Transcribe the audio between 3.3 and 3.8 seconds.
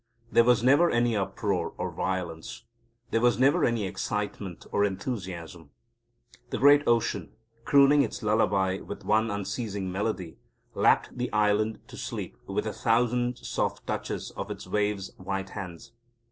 never